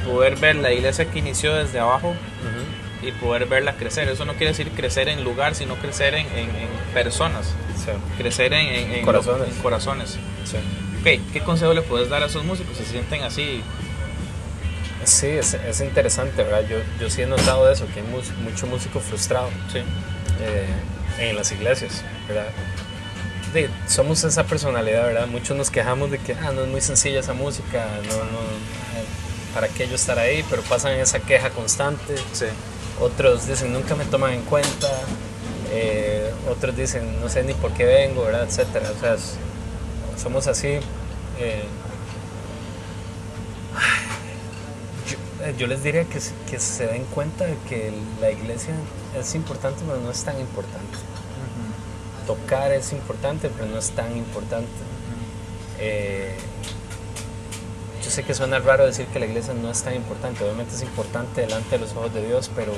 poder 0.07 0.37
ver 0.37 0.57
la 0.57 0.73
iglesia 0.73 1.11
que 1.11 1.19
inició 1.19 1.55
desde 1.55 1.79
abajo 1.79 2.09
Ujú. 2.13 3.07
y 3.07 3.13
poder 3.13 3.45
verla 3.45 3.75
crecer. 3.75 4.09
Eso 4.09 4.25
no 4.25 4.33
quiere 4.33 4.53
decir 4.53 4.71
crecer 4.71 5.11
en 5.11 5.25
lugar, 5.25 5.55
sino 5.55 5.75
crecer 5.75 6.15
en, 6.15 6.27
en- 6.29 6.49
en 6.57 6.69
personas, 6.95 7.49
Sí, 7.77 7.91
crecer 8.17 8.55
en, 8.55 8.93
en- 8.95 9.05
Corazones. 9.05 9.49
corazones. 9.63 10.17
sí. 10.45 10.57
Ok, 11.01 11.21
¿qué 11.35 11.41
consejo 11.45 11.75
le 11.75 11.83
puedes 11.83 12.09
dar 12.09 12.23
a 12.23 12.27
esos 12.29 12.45
músicos 12.45 12.79
se 12.79 12.87
sienten 12.87 13.25
así? 13.25 13.61
Sí, 15.05 15.27
es, 15.27 15.53
es 15.53 15.81
interesante, 15.83 16.43
¿verdad? 16.45 16.65
Yo, 16.67 16.79
yo 16.99 17.11
sí 17.11 17.21
he 17.21 17.27
notado 17.27 17.71
eso, 17.71 17.87
que 17.93 18.01
hay 18.01 18.07
mus- 18.07 18.33
mucho 18.43 18.67
músico 18.67 19.01
frustrado 19.01 19.51
Sí, 19.71 19.81
eh, 20.41 20.65
en 21.19 21.37
las 21.37 21.51
iglesias, 21.53 22.03
¿verdad? 22.29 22.49
De- 23.53 23.71
somos 23.89 24.23
esa 24.25 24.45
personalidad, 24.45 25.05
¿verdad? 25.07 25.27
Muchos 25.27 25.57
nos 25.57 25.71
quejamos 25.71 26.11
de 26.11 26.19
que 26.19 26.35
ah, 26.35 26.53
no 26.53 26.63
es 26.63 26.69
muy 26.69 26.81
sencilla 26.81 27.21
esa 27.21 27.33
música, 27.33 27.87
no, 28.09 28.15
no, 28.17 28.41
eh, 28.41 29.05
¿para 29.55 29.69
qué 29.69 29.89
yo 29.89 29.95
estar 29.95 30.19
ahí? 30.19 30.45
Pero 30.51 30.63
pasan 30.63 30.93
esa 30.93 31.21
queja 31.21 31.51
constante. 31.51 32.17
sí, 32.33 32.47
Otros 33.01 33.47
dicen, 33.47 33.73
nunca 33.73 33.95
me 33.95 34.05
toman 34.05 34.33
en 34.35 34.43
cuenta. 34.43 34.89
eh, 35.73 36.31
otros 36.51 36.77
dicen, 36.77 37.21
no 37.21 37.29
sé 37.29 37.43
ni 37.43 37.55
por 37.55 37.73
qué 37.73 37.85
vengo, 37.85 38.25
¿verdad? 38.25 38.45
Etcétera. 38.45 38.91
O 38.97 39.01
sea, 39.01 39.17
somos 40.23 40.47
así. 40.47 40.79
eh, 41.39 41.63
yo, 45.47 45.51
eh, 45.51 45.55
yo 45.59 45.67
les 45.67 45.83
diría 45.83 46.05
que, 46.05 46.21
se- 46.21 46.35
que 46.51 46.59
se 46.59 46.87
den 46.87 47.05
cuenta 47.07 47.45
de 47.47 47.57
que 47.69 47.93
la 48.21 48.31
iglesia 48.31 48.75
es 49.19 49.35
importante, 49.35 49.83
pero 49.87 50.01
no 50.01 50.11
es 50.11 50.25
tan 50.25 50.39
importante. 50.41 50.97
Tocar 52.27 52.73
es 52.73 52.93
importante, 52.93 53.49
pero 53.57 53.67
no 53.67 53.79
es 53.79 53.91
tan 53.91 54.17
importante. 54.17 54.69
Eh, 55.79 56.35
yo 58.03 58.11
sé 58.11 58.23
que 58.23 58.35
suena 58.35 58.59
raro 58.59 58.87
decir 58.87 59.07
que 59.07 59.19
la 59.19 59.27
iglesia 59.27 59.53
no 59.55 59.71
es 59.71 59.83
tan 59.83 59.95
importante, 59.95 60.45
obviamente 60.45 60.75
es 60.75 60.83
importante 60.83 61.41
delante 61.43 61.71
de 61.71 61.79
los 61.79 61.93
ojos 61.93 62.13
de 62.15 62.25
Dios, 62.27 62.51
pero 62.55 62.73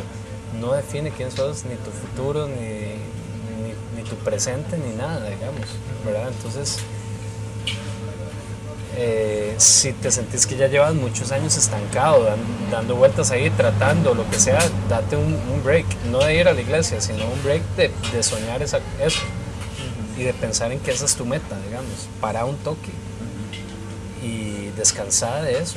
no 0.59 0.73
define 0.73 1.11
quién 1.11 1.31
sos, 1.31 1.65
ni 1.65 1.75
tu 1.77 1.91
futuro, 1.91 2.47
ni, 2.49 2.55
ni, 2.57 3.75
ni 3.97 4.09
tu 4.09 4.17
presente, 4.17 4.79
ni 4.79 4.95
nada, 4.97 5.29
digamos, 5.29 5.67
¿verdad? 6.05 6.29
Entonces, 6.29 6.79
eh, 8.97 9.55
si 9.59 9.93
te 9.93 10.11
sentís 10.11 10.47
que 10.47 10.57
ya 10.57 10.67
llevas 10.67 10.95
muchos 10.95 11.31
años 11.33 11.57
estancado, 11.57 12.25
dan- 12.25 12.39
dando 12.71 12.97
vueltas 12.97 13.31
ahí, 13.31 13.51
tratando, 13.51 14.15
lo 14.15 14.29
que 14.31 14.39
sea, 14.39 14.59
date 14.89 15.17
un, 15.17 15.35
un 15.35 15.63
break, 15.65 15.87
no 16.11 16.19
de 16.21 16.35
ir 16.35 16.49
a 16.49 16.53
la 16.55 16.61
iglesia, 16.61 17.01
sino 17.01 17.25
un 17.27 17.43
break 17.45 17.63
de, 17.77 17.91
de 18.13 18.23
soñar 18.23 18.63
esa, 18.63 18.81
eso. 19.01 19.21
Y 20.17 20.23
de 20.25 20.33
pensar 20.35 20.73
en 20.73 20.81
que 20.81 20.91
esa 20.91 21.05
es 21.05 21.15
tu 21.15 21.25
meta, 21.25 21.57
digamos, 21.67 22.09
para 22.21 22.45
un 22.45 22.57
toque. 22.57 22.91
Y 24.23 24.71
descansada 24.77 25.43
de 25.43 25.59
eso, 25.61 25.77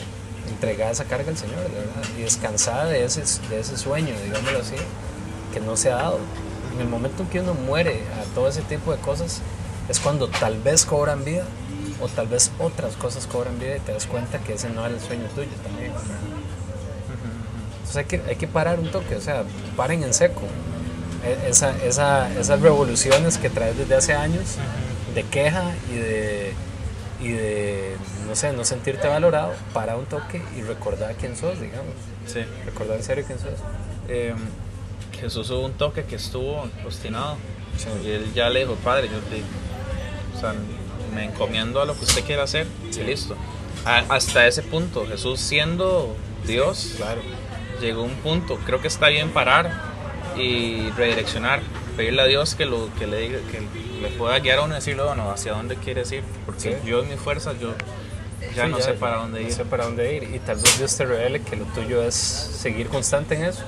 entregada 0.49 0.91
esa 0.91 1.05
carga 1.05 1.29
al 1.29 1.37
Señor, 1.37 1.57
de 1.59 1.69
verdad, 1.69 2.01
y 2.17 2.21
descansada 2.21 2.85
de 2.85 3.03
ese, 3.05 3.21
de 3.49 3.59
ese 3.59 3.77
sueño, 3.77 4.15
digámoslo 4.23 4.59
así, 4.59 4.75
que 5.53 5.59
no 5.59 5.77
se 5.77 5.91
ha 5.91 5.95
dado. 5.97 6.19
En 6.73 6.81
el 6.81 6.87
momento 6.87 7.21
en 7.23 7.29
que 7.29 7.39
uno 7.41 7.53
muere 7.53 8.01
a 8.19 8.33
todo 8.33 8.47
ese 8.47 8.61
tipo 8.61 8.91
de 8.91 8.97
cosas, 8.97 9.41
es 9.89 9.99
cuando 9.99 10.27
tal 10.27 10.59
vez 10.59 10.85
cobran 10.85 11.23
vida, 11.23 11.43
o 12.01 12.07
tal 12.07 12.27
vez 12.27 12.51
otras 12.59 12.95
cosas 12.95 13.27
cobran 13.27 13.59
vida 13.59 13.77
y 13.77 13.79
te 13.79 13.93
das 13.93 14.05
cuenta 14.07 14.39
que 14.39 14.53
ese 14.53 14.69
no 14.69 14.85
era 14.85 14.93
el 14.95 14.99
sueño 15.01 15.25
tuyo 15.35 15.49
también. 15.63 15.91
¿verdad? 15.93 16.07
Entonces 17.75 17.97
hay 17.97 18.05
que, 18.05 18.21
hay 18.27 18.35
que 18.35 18.47
parar 18.47 18.79
un 18.79 18.89
toque, 18.91 19.15
o 19.15 19.21
sea, 19.21 19.43
paren 19.75 20.03
en 20.03 20.13
seco. 20.13 20.41
E- 21.25 21.49
Esa, 21.49 21.75
esa, 21.83 22.31
esas 22.39 22.61
revoluciones 22.61 23.37
que 23.37 23.49
traes 23.49 23.77
desde 23.77 23.95
hace 23.95 24.13
años 24.13 24.55
de 25.13 25.23
queja 25.23 25.63
y 25.91 25.95
de, 25.95 26.53
y 27.19 27.29
de, 27.31 27.95
no 28.27 28.35
sé, 28.35 28.53
no 28.53 28.63
sentirte 28.63 29.07
valorado, 29.07 29.53
para 29.73 29.97
un 29.97 30.05
toque 30.05 30.41
y 30.57 30.61
recordar 30.61 31.13
quién 31.15 31.35
sos, 31.35 31.59
digamos. 31.59 31.93
sí. 32.25 32.39
Recordar 32.65 32.97
en 32.97 33.03
serio 33.03 33.23
quién 33.27 33.37
sos. 33.39 33.59
Eh, 34.07 34.33
Jesús 35.19 35.49
hubo 35.51 35.65
un 35.65 35.73
toque 35.73 36.05
que 36.05 36.15
estuvo 36.15 36.65
obstinado 36.85 37.37
Sí. 37.77 37.87
y 38.03 38.09
él 38.11 38.33
ya 38.33 38.49
le 38.49 38.61
dijo, 38.61 38.75
Padre, 38.83 39.07
yo 39.07 39.19
te, 39.29 39.41
o 40.35 40.39
sea, 40.39 40.53
me 41.13 41.25
encomiendo 41.25 41.81
a 41.81 41.85
lo 41.85 41.95
que 41.97 42.05
usted 42.05 42.23
quiera 42.23 42.43
hacer 42.43 42.67
y 42.95 42.99
listo. 43.03 43.35
A- 43.85 44.03
hasta 44.09 44.45
ese 44.47 44.61
punto, 44.63 45.05
Jesús 45.07 45.39
siendo 45.39 46.15
Dios, 46.45 46.93
Claro. 46.97 47.21
llegó 47.81 48.01
a 48.01 48.05
un 48.05 48.15
punto, 48.15 48.57
creo 48.65 48.79
que 48.81 48.87
está 48.87 49.07
bien 49.09 49.29
parar 49.29 49.71
y 50.37 50.89
redireccionar, 50.91 51.61
pedirle 51.97 52.21
a 52.21 52.25
Dios 52.25 52.55
que, 52.55 52.65
lo, 52.65 52.89
que, 52.95 53.07
le, 53.07 53.19
diga, 53.19 53.39
que 53.51 53.59
le 54.01 54.07
pueda 54.17 54.39
guiar 54.39 54.59
a 54.59 54.61
uno 54.63 54.73
y 54.73 54.75
decirle, 54.77 55.03
bueno, 55.03 55.29
hacia 55.31 55.53
dónde 55.53 55.75
quieres 55.75 56.11
ir, 56.11 56.23
porque 56.45 56.59
Sí. 56.61 56.73
yo 56.89 57.01
en 57.03 57.09
mi 57.09 57.15
fuerza, 57.17 57.53
yo 57.59 57.73
ya 58.55 58.67
no 58.67 58.79
sé 58.81 58.93
para 58.93 59.17
dónde 59.17 59.41
no 59.41 59.47
ir. 59.47 59.53
sé 59.53 59.65
para 59.65 59.85
dónde 59.85 60.15
ir. 60.15 60.23
Y 60.35 60.39
tal 60.39 60.57
vez 60.57 60.77
Dios 60.77 60.95
te 60.97 61.05
revele 61.05 61.41
que 61.41 61.55
lo 61.55 61.65
tuyo 61.65 62.03
es 62.03 62.15
seguir 62.15 62.87
constante 62.87 63.35
en 63.35 63.45
eso. 63.45 63.61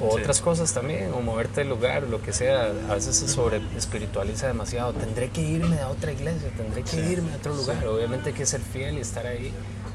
O 0.00 0.14
otras 0.16 0.40
cosas 0.40 0.72
también, 0.72 1.12
o 1.12 1.20
moverte 1.20 1.60
del 1.60 1.70
lugar, 1.70 2.02
lo 2.04 2.20
que 2.20 2.32
sea. 2.32 2.72
A 2.88 2.94
veces 2.94 3.16
se 3.16 3.28
sobre 3.28 3.60
espiritualiza 3.76 4.46
demasiado. 4.46 4.92
Tendré 4.92 5.30
que 5.30 5.40
irme 5.40 5.80
a 5.80 5.88
otra 5.88 6.12
iglesia, 6.12 6.50
tendré 6.56 6.82
que 6.82 6.96
irme 6.96 7.32
a 7.32 7.36
otro 7.36 7.54
lugar. 7.54 7.86
Obviamente 7.86 8.30
hay 8.30 8.34
que 8.34 8.46
ser 8.46 8.60
fiel 8.60 8.98
y 8.98 9.00
estar 9.00 9.26
ahí. 9.26 9.52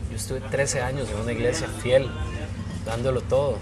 Yo 0.10 0.15
estuve 0.15 0.41
13 0.41 0.82
años 0.82 1.10
en 1.10 1.18
una 1.20 1.32
iglesia 1.32 1.68
fiel, 1.68 2.10
dándolo 2.86 3.22
todo. 3.22 3.58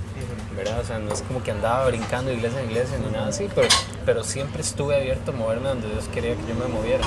¿verdad? 0.58 0.80
O 0.80 0.84
sea, 0.84 0.98
no 0.98 1.14
es 1.14 1.22
como 1.22 1.44
que 1.44 1.52
andaba 1.52 1.88
brincando 1.88 2.32
de 2.32 2.38
iglesia 2.38 2.60
en 2.60 2.70
iglesia 2.70 2.98
ni 2.98 3.12
nada 3.12 3.28
así, 3.28 3.48
pero, 3.54 3.68
pero 4.06 4.24
siempre 4.24 4.62
estuve 4.62 4.96
abierto 4.96 5.32
a 5.32 5.36
moverme 5.36 5.70
donde 5.70 5.88
Dios 5.88 6.08
quería 6.08 6.36
que 6.36 6.42
yo 6.48 6.56
me 6.56 6.68
moviera. 6.68 7.04